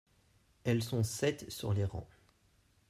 Elles 0.63 0.81
sont 0.83 1.03
sept 1.03 1.51
sur 1.51 1.73
les 1.73 1.85
rangs. 1.85 2.07